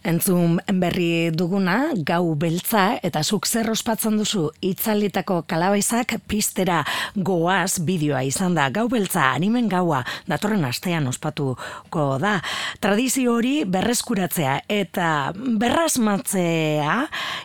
[0.00, 6.78] Entzun berri duguna, gau beltza, eta zuk zer ospatzen duzu itzalitako kalabaizak pistera
[7.14, 8.70] goaz bideoa izan da.
[8.72, 12.38] Gau beltza, animen gaua, datorren astean ospatuko da.
[12.80, 16.96] Tradizio hori berreskuratzea eta berrasmatzea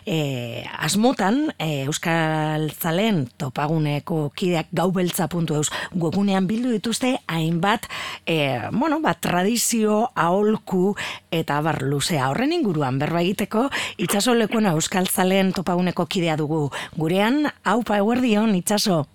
[0.06, 7.84] e, asmotan e, Euskal Zalen topaguneko kideak gau beltza puntu eus gogunean bildu dituzte hainbat
[8.24, 10.94] e, bueno, bat tradizio aholku
[11.34, 17.46] eta bar luzea horren inguruan berba egiteko itxaso lekuena Euskal Zalen topaguneko kidea dugu gurean
[17.64, 19.06] haupa eguerdion itxaso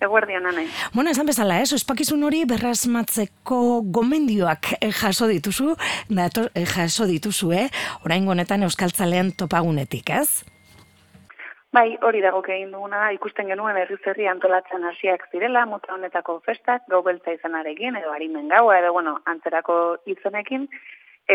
[0.00, 0.64] Eguerdion, anai.
[0.94, 5.74] Bueno, esan bezala, ez, ospakizun hori berrazmatzeko gomendioak eh, jaso dituzu,
[6.08, 7.66] dator, eh, jaso dituzu, eh?
[8.08, 10.46] Orain honetan euskaltzalean topagunetik, ez?
[11.70, 17.02] Bai, hori dago egin duguna, ikusten genuen herri antolatzen hasiak zirela, mota honetako festak, gau
[17.02, 20.66] beltza izanarekin, edo harimen gaua, edo, bueno, antzerako izenekin,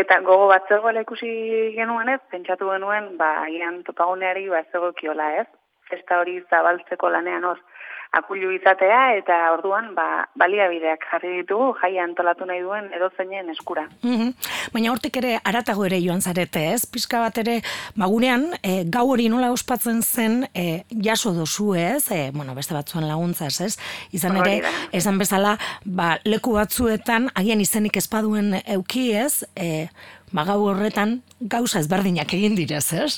[0.00, 1.30] eta gogo bat zegoela ikusi
[1.76, 5.46] genuen ez, pentsatu genuen, ba, agian topaguneari, ba, zego kiola ez,
[5.90, 7.62] festa hori zabaltzeko lanean hor,
[8.12, 13.88] akulu izatea eta orduan ba, baliabideak jarri ditugu jaia antolatu nahi duen edozeinen eskura.
[14.02, 14.34] Mm
[14.74, 16.86] Baina hortik ere aratago ere joan zarete, ez?
[16.90, 17.60] Pizka bat ere
[17.96, 22.10] magunean e, gau hori nola ospatzen zen e, jaso dozu, ez?
[22.10, 23.76] E, bueno, beste batzuen laguntzaz, ez?
[24.16, 24.58] Izan ere,
[24.96, 25.54] esan bezala,
[25.84, 29.46] ba, leku batzuetan agian izenik ezpaduen euki, ez?
[29.54, 29.86] E,
[30.32, 33.12] ba, gau horretan gauza ezberdinak egin direz, ez?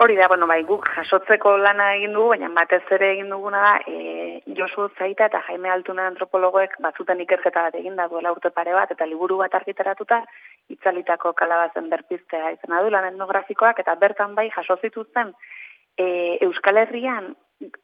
[0.00, 3.72] Hori da, bueno, bai, guk jasotzeko lana egin dugu, baina batez ere egin duguna da,
[3.90, 8.76] e, Josu Zaita eta Jaime Altuna antropologoek batzutan ikerketa bat egin da duela urte pare
[8.76, 10.20] bat, eta liburu bat argitaratuta,
[10.70, 15.34] itzalitako kalabazen berpiztea izan adu lan etnografikoak, eta bertan bai jaso zituzten
[15.98, 16.06] e,
[16.46, 17.32] Euskal Herrian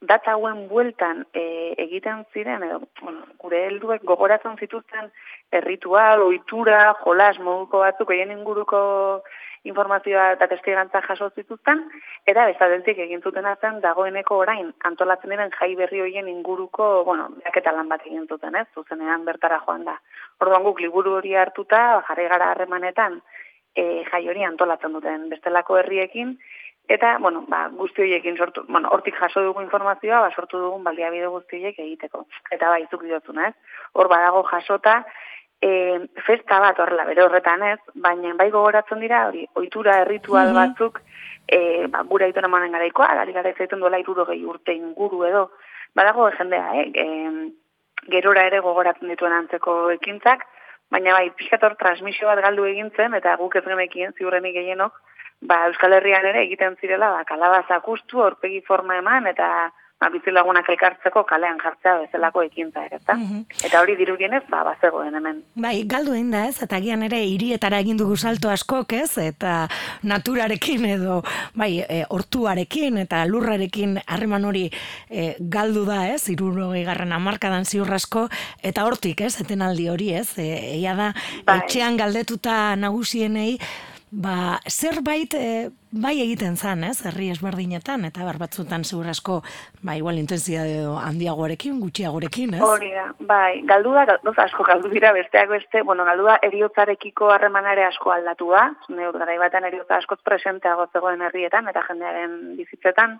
[0.01, 5.11] data hauen bueltan e, egiten ziren, edo, bueno, gure helduek gogoratzen zituzten
[5.51, 8.79] erritual, ohitura, jolas, moduko batzuk, egin inguruko
[9.65, 11.81] informazioa eta testigantza jaso zituzten,
[12.29, 17.71] eta bezadentik egin zuten zen dagoeneko orain antolatzen diren jai berri hoien inguruko, bueno, eta
[17.71, 19.99] lan bat egin zuten, ez, zuzenean bertara joan da.
[20.39, 23.19] Orduan guk liburu hori hartuta, jarri gara harremanetan,
[23.75, 26.37] e, jai hori antolatzen duten bestelako herriekin,
[26.87, 31.27] eta, bueno, ba, guzti horiekin sortu, bueno, hortik jaso dugu informazioa, ba, sortu dugun baliabide
[31.27, 32.25] guzti horiek egiteko.
[32.51, 33.79] Eta ba, izuk diotuna, ez?
[33.93, 34.99] Hor badago jasota,
[35.61, 40.59] e, festa bat horrela bere horretan ez, baina bai gogoratzen dira, hori, ohitura erritual mm
[40.59, 41.01] batzuk,
[41.47, 45.49] e, ba, gura itona manen garaikoa, gari gara izaiten duela iruro urte inguru edo,
[45.95, 46.91] badago jendea, eh?
[46.93, 47.07] e,
[48.11, 50.45] gerora ere gogoratzen dituen antzeko ekintzak,
[50.91, 55.01] baina bai, pixkator transmisio bat galdu egintzen, eta guk ez genekien ziurrenik gehienok,
[55.41, 60.67] ba, Euskal Herrian ere egiten zirela, ba, kalabazak ustu, orpegi forma eman, eta ba, bizilagunak
[60.73, 63.15] elkartzeko kalean jartzea bezalako ekintza ere, eta?
[63.15, 63.45] Mhm.
[63.63, 65.41] Eta hori dirudienez, ba, bazegoen hemen.
[65.55, 69.67] Bai, galdu da ez, eta gian ere hirietara egin dugu salto askok ez, eta
[70.03, 71.21] naturarekin edo,
[71.53, 74.69] bai, e, hortuarekin eta lurrarekin harreman hori
[75.09, 78.27] e, galdu da ez, iruro garran amarkadan ziurrasko,
[78.61, 81.13] eta hortik ez, etenaldi hori ez, e, eia da,
[81.45, 81.59] bai.
[81.63, 83.57] etxean galdetuta nagusienei,
[84.11, 89.41] ba, zerbait e, bai egiten zan, ez, herri ezberdinetan, eta bar batzutan zeur asko,
[89.83, 90.63] ba, igual intensia
[91.01, 92.61] handiagoarekin, gutxiagorekin, ez?
[92.63, 97.31] Hori da, bai, galdu da, galdu asko galdu dira besteak beste, bueno, galdu da, eriotzarekiko
[97.33, 103.17] harremanare asko aldatu da, neur gara ibatan eriotza askoz presenteago zegoen herrietan, eta jendearen bizitzetan,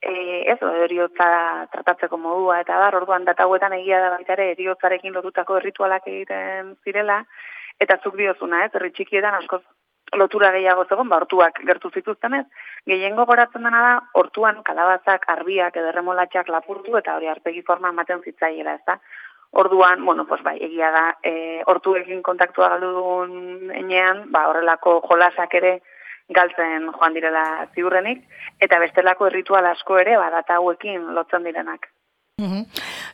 [0.00, 0.14] e,
[0.54, 1.30] ez, eriotza
[1.74, 7.24] tratatzeko modua, eta bar, orduan datauetan egia da baita ere, eriotzarekin lotutako erritualak egiten zirela,
[7.80, 9.62] eta zuk diozuna, ez, herri txikietan askoz
[10.16, 12.44] lotura gehiago zegoen, ba, hortuak gertu zituzten ez.
[12.86, 18.74] Gehiengo goratzen dena da, hortuan kalabazak, arbiak, ederremolatxak lapurtu, eta hori arpegi forma ematen zitzaiela,
[18.74, 18.98] ez da.
[19.52, 25.54] Orduan, bueno, pues bai, egia da, e, hortuekin kontaktua galdu dugun enean, ba, horrelako jolasak
[25.58, 25.80] ere
[26.28, 28.22] galtzen joan direla ziurrenik,
[28.60, 31.90] eta bestelako erritual asko ere, ba, data hauekin lotzen direnak.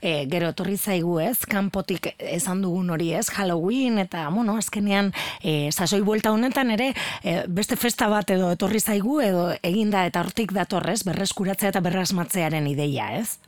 [0.03, 5.13] E, gero etorri zaigu ez, kanpotik esan dugun hori ez, Halloween eta, bueno, azkenean
[5.43, 6.93] e, sasoi buelta honetan ere
[7.23, 12.67] e, beste festa bat edo etorri zaigu edo eginda eta hortik datorrez berreskuratzea eta berrasmatzearen
[12.71, 13.39] ideia ez?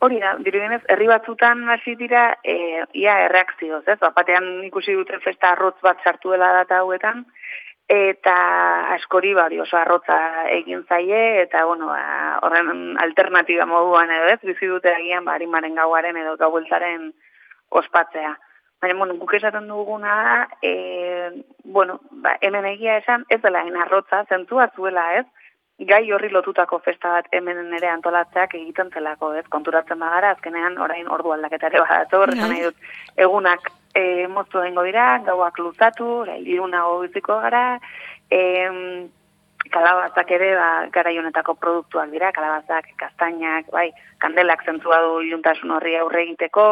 [0.00, 3.98] Hori da, dirudenez, herri batzutan hasi dira, e, ia erreakzioz, ez?
[4.00, 7.26] Bapatean ikusi dute festa arrotz bat sartu dela data hauetan,
[7.90, 8.34] eta
[8.94, 10.16] askori bari oso arrotza
[10.54, 15.74] egin zaie eta bueno ba, horren alternativa moduan edo ez bizi dute agian ba harimaren
[15.74, 17.10] gauaren edo gaueltaren
[17.70, 18.36] ospatzea.
[18.80, 23.76] Baina bueno guk esaten duguna da e, bueno ba hemen egia esan ez dela en
[23.76, 25.26] arrotza zentua zuela ez
[25.88, 29.46] gai horri lotutako festa bat hemen ere antolatzeak egiten zelako, ez?
[29.48, 32.48] Konturatzen bagara, azkenean orain ordu aldaketare badator, bai.
[32.48, 37.64] nahi dut, egunak e, moztu dengo dira, gauak luzatu, iruna gobiziko gara,
[38.30, 38.40] e,
[39.70, 45.96] kalabazak ere, ba, gara honetako produktuak dira, kalabazak, kastainak, bai, kandelak zentzua du iluntasun horri
[45.96, 46.68] aurre egiteko,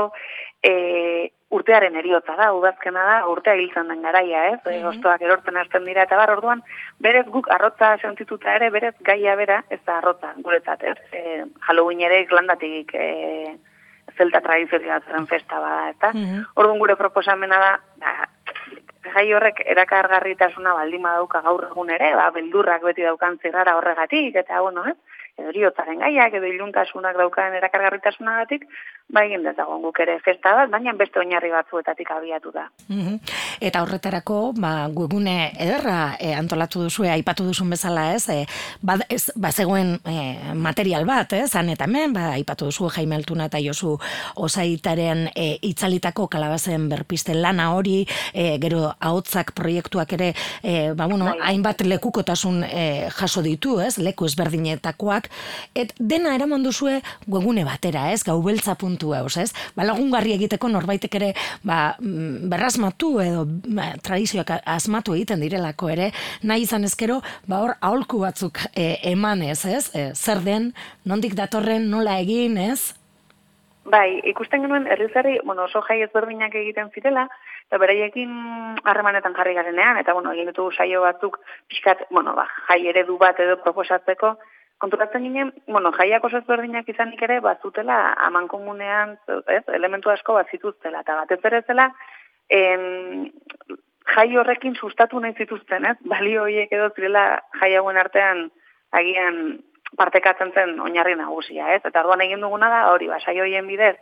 [0.62, 4.58] e, urtearen eriotza da, udazkena da, urtea hiltzen den garaia, ez?
[4.64, 5.22] Mm -hmm.
[5.24, 6.62] erortzen hasten dira, eta bar, orduan,
[6.98, 10.98] berez guk arrotza sentituta ere, berez gaia bera, ez da arrotza, guretzat, ez?
[11.12, 13.56] E, Halloween ere Irlandatik e,
[14.16, 18.28] zelta tradizioa zen festa bada, eta mm orduan gure proposamena da, da
[19.14, 24.60] jai horrek erakargarritasuna baldin badauka gaur egun ere, ba, beldurrak beti daukan zirrara horregatik, eta
[24.60, 24.96] bueno, ez?
[24.96, 28.66] edo riotaren gaiak, edo iluntasunak daukan erakargarritasunagatik,
[29.08, 32.68] ba egin dezagon guk ere festa bat, baina beste oinarri batzuetatik abiatu da.
[32.88, 33.20] Mm
[33.58, 38.44] Eta horretarako, ba, guegune ederra e, antolatu duzu, aipatu duzun bezala ez, e,
[38.86, 43.16] ba, ez, ba zegoen e, material bat, ez, han eta hemen, ba, aipatu duzu Jaime
[43.18, 43.96] Altuna eta Josu
[44.38, 50.30] Osaitaren e, itzalitako kalabazen berpiste lana hori, e, gero ahotzak proiektuak ere,
[50.62, 51.50] e, ba, bueno, bai.
[51.50, 52.86] hainbat lekukotasun e,
[53.18, 55.27] jaso ditu, ez, leku ezberdinetakoak,
[55.74, 58.22] et dena eraman duzue webgune batera, ez?
[58.26, 59.50] Gaubeltza puntu eus, ez?
[59.76, 61.32] Ba, lagungarri egiteko norbaitek ere,
[61.66, 67.74] ba, mm, berrazmatu edo ba, tradizioak asmatu egiten direlako ere, nahi izan ezkero, ba, hor,
[67.80, 69.64] aholku batzuk e, eman ez?
[69.66, 70.72] E, zer den,
[71.04, 72.94] nondik datorren, nola egin, ez?
[73.88, 77.24] Bai, ikusten genuen, herrizarri, bueno, oso jai ezberdinak egiten zirela,
[77.68, 78.34] eta beraiekin
[78.84, 81.38] harremanetan jarri garenean, eta, bueno, egin ditugu saio batzuk,
[81.72, 84.34] pixkat, bueno, ba, jai eredu bat edo proposatzeko,
[84.78, 87.98] konturatzen ginen, bueno, jaiak oso ezberdinak izanik ere, bazutela
[88.28, 89.16] aman komunean,
[89.50, 91.88] ez, elementu asko bat zituztela, eta batez ere zela,
[92.48, 93.32] en,
[94.14, 97.24] jai horrekin sustatu nahi zituzten, ez, balio horiek edo zirela
[97.60, 98.46] jai hauen artean
[98.96, 99.58] agian
[99.98, 103.96] partekatzen zen oinarri nagusia, ez, eta orduan egin duguna da, hori, ba, saio horien bidez,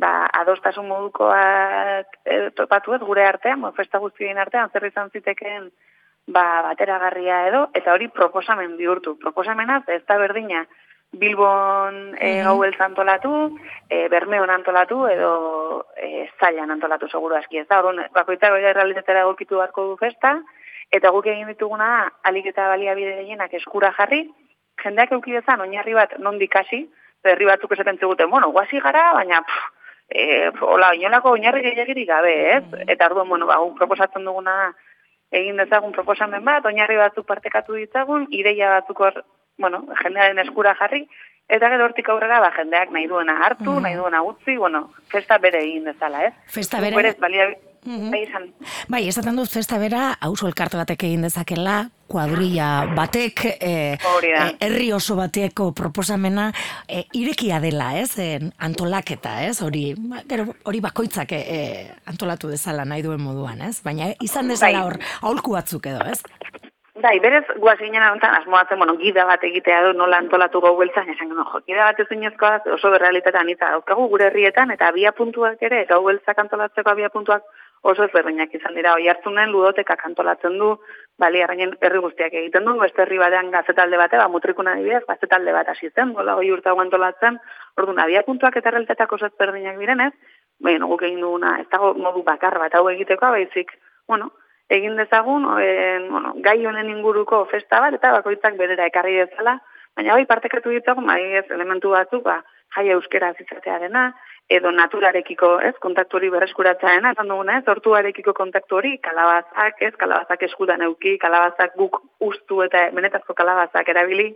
[0.00, 5.70] ba, adostasun modukoak e, topatu ez, gure artean, mo, festa guztien artean, zer izan zitekeen,
[6.32, 9.16] ba, bateragarria edo, eta hori proposamen bihurtu.
[9.18, 10.66] Proposamena ez da berdina
[11.12, 12.44] Bilbon e, mm -hmm.
[12.44, 17.78] gau antolatu, e, Bermeon antolatu, edo e, Zailan antolatu seguru aski ez da.
[17.78, 20.40] Orduan, bakoitza goia realitatera egokitu beharko du festa,
[20.90, 24.30] eta guk egin dituguna alik eta baliabide gehienak eskura jarri,
[24.82, 26.88] jendeak eukidezan oinarri bat nondik hasi,
[27.24, 29.70] herri batzuk esaten ziguten, bueno, guazi gara, baina pff,
[30.08, 32.64] e, hola, inolako oinarri gehiagirik gabe, ez?
[32.64, 34.74] Mm Eta orduan, bueno, ba, proposatzen duguna
[35.30, 39.24] egin dezagun proposamen bat, oinarri batzuk partekatu ditzagun, ideia batzuk hor,
[39.58, 41.04] bueno, jendearen eskura jarri,
[41.48, 43.82] eta gero hortik aurrera, ba, jendeak nahi duena hartu, mm.
[43.86, 46.34] nahi duena utzi, bueno, festa bere egin dezala, ez?
[46.58, 46.96] Festa bere.
[46.96, 47.50] Berez, balia,
[47.86, 48.10] Mm
[48.90, 53.72] Bai, esaten dut festa bera, hauso elkarte batek egin dezakela, kuadrilla batek, e,
[54.60, 56.50] herri oso bateko proposamena,
[56.88, 60.24] e, irekia dela, ez, e, antolaketa, ez, hori, ba,
[60.64, 61.60] hori bakoitzak e,
[62.10, 64.86] antolatu dezala nahi duen moduan, ez, baina izan dezala bai.
[64.90, 66.20] hor, aholku batzuk edo, ez?
[67.00, 71.08] Bai, berez, guaz ginen anuntan, asmoatzen, bueno, gida bat egitea du, nola antolatu gau beltzan,
[71.14, 75.62] esan gano, jo, gida bat ezin oso berrealitatean, eta aukagu gure herrietan, eta abia puntuak
[75.62, 77.46] ere, gau beltzak antolatzeko abia puntuak
[77.82, 78.94] oso ezberdinak izan dira.
[78.94, 80.74] Oi hartzunen ludotekak antolatzen du,
[81.20, 85.54] bali arrainen herri guztiak egiten du, beste herri batean gazetalde bate, ba, mutrikuna dibidez, gazetalde
[85.56, 87.38] bat hasi zen, gola goi urta antolatzen,
[87.80, 90.12] ordu nabia puntuak eta realitateak oso ezberdinak direnez,
[90.60, 93.72] bai, guk egin duguna, ez dago modu bakar bat hau egiteko, baizik,
[94.08, 94.30] bueno,
[94.68, 99.58] egin dezagun, en, bueno, gai honen inguruko festa bat, eta bakoitzak berera ekarri dezala,
[99.96, 102.42] baina bai partekatu ditzagun, bai ez elementu batzuk, ba,
[102.76, 104.10] jai euskera azizatearena,
[104.50, 110.42] edo naturarekiko, ez, kontaktu hori berreskuratzaena, esan duguna, ez, hortuarekiko kontaktu hori, kalabazak, ez, kalabazak
[110.48, 114.32] eskudan euki, kalabazak guk ustu eta benetazko kalabazak erabili,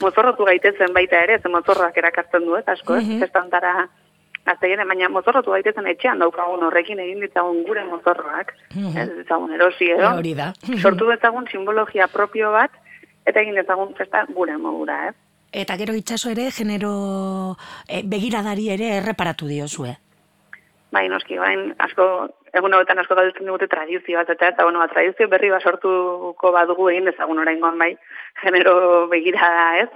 [0.00, 3.88] mozorrotu gaitezen baita ere, ez, mozorroak erakartzen du, ez, asko, ez, mm -hmm.
[4.72, 8.98] ez, baina mozorrotu gaitezen etxean daukagun horrekin egin ditzagun gure mozorroak, mm -hmm.
[9.02, 10.52] ez, ditzagun erosi edo, hori da.
[10.82, 12.70] sortu ditzagun simbologia propio bat,
[13.26, 15.14] eta egin ditzagun festa gure modura, ez.
[15.52, 17.56] Eta gero itxaso ere, genero
[17.88, 19.96] e, begiradari ere erreparatu diozue.
[20.94, 22.04] Bai, noski, bain, asko,
[22.54, 26.50] egun hauetan asko galtzen dugute tradizio bat, eta eta, bueno, ba, tradizio berri bat sortuko
[26.54, 27.92] badugu egin dezagun orain bai,
[28.42, 29.90] genero begirada ez,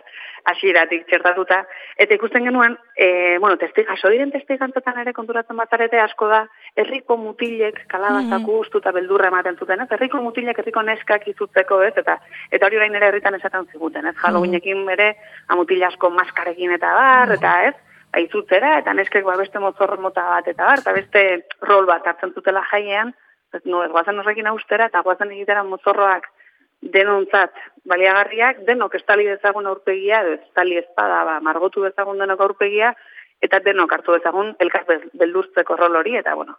[0.45, 1.63] hasieratik txertatuta.
[2.01, 6.43] Eta ikusten genuen, e, bueno, testi, jaso diren testi gantzotan ere konturatzen batzarete asko da,
[6.77, 8.79] herriko mutilek kalabazak mm -hmm.
[8.81, 9.89] eta beldurra ematen zuten, ez?
[9.91, 11.95] Herriko mutilek, herriko neskak izutzeko, ez?
[11.97, 12.19] Eta,
[12.51, 14.17] eta hori orain ere herritan esaten ziguten, ez?
[14.17, 14.93] Halloweenekin mm -hmm.
[14.93, 15.17] ere,
[15.49, 17.75] amutila asko maskarekin eta bar, eta ez?
[18.13, 22.07] Ba, izutzera, eta neskek ba, beste mozorro mota bat, eta bar, eta beste rol bat
[22.07, 23.15] hartzen zutela jaiean,
[23.55, 26.29] ez, no, ez guazen horrekin austera, eta guazen egitera mozorroak
[26.93, 27.57] denontzat
[27.88, 32.95] baliagarriak, denok estali dezagun aurpegia, estali espada, ba, margotu dezagun denok aurpegia,
[33.45, 34.87] eta denok hartu dezagun elkar
[35.21, 36.57] beldurtzeko rol hori, eta bueno,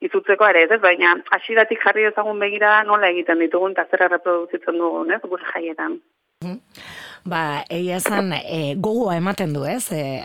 [0.00, 5.12] izutzeko ere, ez, baina hasiratik jarri dezagun begira nola egiten ditugun, eta zer reproduzitzen dugun,
[5.12, 6.00] ez, gure jaietan.
[7.22, 9.84] Ba, egia esan e, gogoa ematen du, ez?
[9.94, 10.18] E,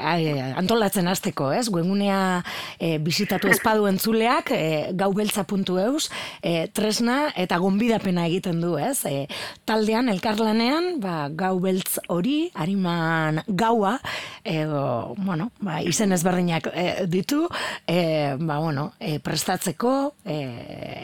[0.57, 1.67] antolatzen hasteko, ez?
[1.69, 2.41] Guengunea
[2.81, 6.07] e, bisitatu espadu entzuleak, e, gaubeltza.eus,
[6.41, 9.03] e, tresna eta gonbidapena egiten du, ez?
[9.05, 9.27] E,
[9.69, 13.99] taldean, elkarlanean, ba, gaubeltz hori, hariman gaua,
[14.41, 17.43] edo, bueno, ba, izen ezberdinak e, ditu,
[17.85, 19.93] e, ba, bueno, e, prestatzeko,
[20.25, 20.39] e,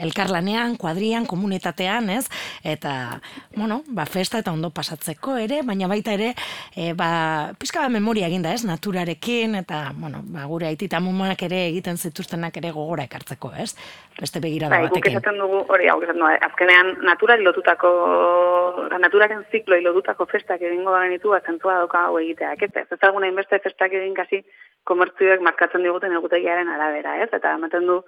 [0.07, 2.25] elkarlanean, kuadrian, komunitatean, ez?
[2.65, 3.21] Eta,
[3.53, 6.33] bueno, ba, festa eta ondo pasatzeko ere, baina baina baita ere,
[6.75, 11.67] e, ba, pizka bat memoria eginda ez, naturarekin, eta, bueno, ba, gure aitita mumak ere
[11.69, 13.75] egiten zituztenak ere gogora ekartzeko, ez?
[14.19, 15.19] Beste begira da bai, batekin.
[15.19, 17.93] Bai, dugu, hori, hau esaten dugu, azkenean, natura lotutako,
[18.99, 22.55] naturaren ziklo lotutako festak egingo da genitu, azentua dauka hau egitea.
[22.59, 24.43] Ez, ez, ez alguna inbeste festak egin kasi,
[24.87, 27.31] komertzioek markatzen diguten egutegiaren arabera, ez?
[27.31, 28.01] Eta ematen du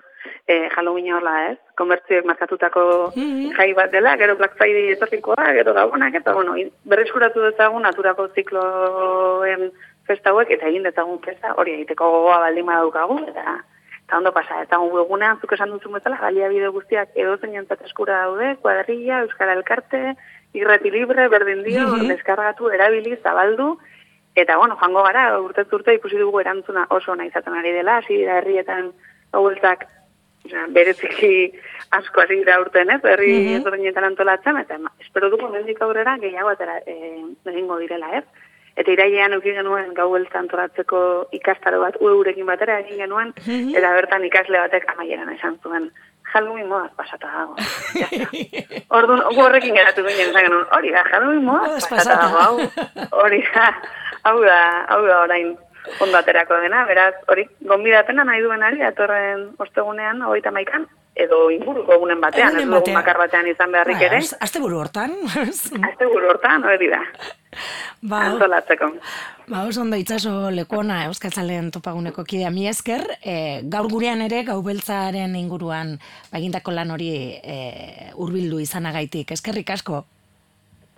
[0.48, 1.58] eh Halloween horla, ez?
[1.76, 7.42] Komertzioek markatutako mm jai bat dela, gero Black Friday etorrikoa, gero gabonak eta bueno, berreskuratu
[7.42, 9.72] dezagun naturako zikloen
[10.08, 13.62] festa hauek eta egin dezagun festa hori egiteko gogoa baldin badaukagu eta
[14.06, 17.82] eta ondo pasa, eta gu egunean zuk esan duzu bezala, galia bide guztiak edo zeinentzat
[17.88, 20.14] eskura daude, kuadrilla, Euskara Elkarte,
[20.54, 23.80] irreti libre, berdin dio, mm deskargatu, erabili, zabaldu,
[24.36, 28.18] Eta, bueno, joango gara, urte urte ikusi dugu erantzuna oso nahi izaten ari dela, hasi
[28.28, 28.90] herrietan
[29.32, 29.86] haueltak
[30.74, 31.54] bereziki
[31.92, 34.04] asko hasi dira urten, ez, herri mm -hmm.
[34.06, 38.24] antolatzen, eta espero dugu mendik aurrera gehiago atera e, egingo direla, ez.
[38.76, 43.76] Eta irailean eukin genuen gaueltza antolatzeko ikastaro bat, ueurekin batera egin genuen, mhm.
[43.76, 45.92] eta bertan ikasle batek amaieran esan zuen.
[46.34, 47.56] Halloween moaz pasata dago.
[48.98, 52.60] Orduan, horrekin geratu ginen, hori da, Halloween moaz pasata dago,
[53.24, 53.70] hori da
[54.26, 54.60] hau da,
[54.90, 55.54] hau da orain
[56.00, 61.96] ondo aterako dena, beraz, hori, gonbidatena nahi duen ari, atorren ostegunean, hogeita maikan, edo inguruko
[61.96, 64.20] egunen batean, ez dugu makar batean izan beharrik bai, ere.
[64.44, 65.16] Azte buru hortan.
[65.90, 67.02] Azte buru hortan, hori da.
[68.12, 68.90] Ba, Antolatzeko.
[69.48, 73.36] Ba, oso ondo itxaso lekona Euskatzalen topaguneko kidea mi esker, e,
[73.72, 75.96] gaur gurean ere, gau beltzaren inguruan,
[76.34, 79.32] bagindako lan hori e, urbildu izanagaitik.
[79.38, 80.04] Eskerrik asko?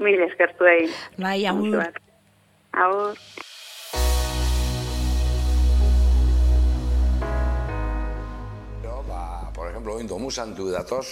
[0.01, 0.97] Mil eskertu egin.
[1.21, 1.85] Bai, agur.
[2.73, 3.21] Agur.
[9.77, 11.05] Ejemplo, oin domu santu datoz.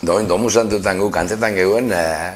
[0.00, 2.32] Doin domu santu tangu kantzetan geuen, eh,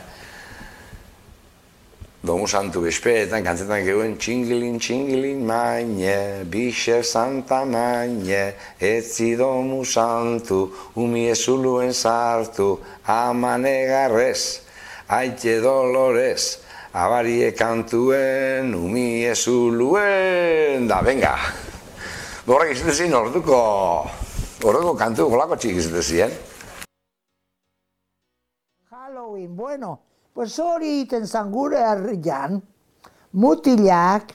[2.20, 11.30] domu santu bespeetan kantzetan geuen, txingilin, txingilin, maine, bixe santa maine, etzi domu santu, umi
[11.32, 14.60] ezuluen sartu, amane garrez,
[15.08, 16.60] aite dolorez,
[16.92, 21.37] abarie kantuen, umi ezuluen, da, venga.
[22.48, 23.64] Horrek izate zin, orduko,
[24.64, 26.32] orduko kantu, golako txik izate zien.
[28.90, 29.98] Halloween, bueno,
[30.34, 32.60] pues hori iten zangure herrian,
[33.32, 34.34] mutilak,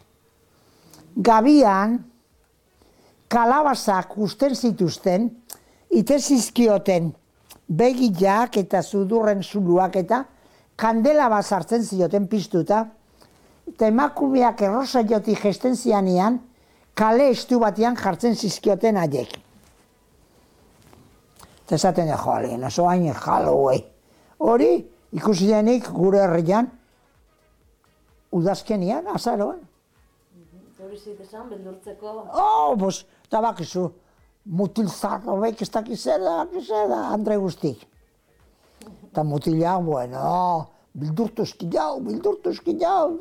[1.15, 1.99] gabian,
[3.27, 5.29] kalabazak usten zituzten,
[5.89, 7.11] ite zizkioten
[7.67, 10.23] begilak eta zudurren zuluak eta,
[10.75, 12.85] kandela bat sartzen zioten piztuta,
[13.69, 16.39] eta emakumeak errosa joti gesten zianian,
[16.93, 19.42] kale estu batean jartzen zizkioten aiek.
[21.73, 23.85] Esaten da, joale, naso hain Halloween.
[24.37, 24.71] Hori,
[25.17, 26.67] ikusi denik gure herrian,
[28.31, 29.61] udazkenian, azaroan.
[30.83, 32.13] Hori zitesan, beldurtzeko...
[32.33, 33.87] Oh, bos, eta bakizu,
[34.45, 37.87] mutil zarro bek ez dakizera, dakizera, Andre guztik.
[39.09, 40.27] Eta mutila, bueno,
[40.93, 43.17] bildurtu eskidau, bildurtu eskidau.